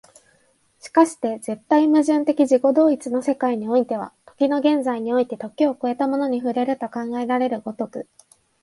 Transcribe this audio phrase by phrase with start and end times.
[0.93, 8.07] 而して絶対矛盾的自己同一の世界においては、時の現在において時を越えたものに触れると考えられる如く、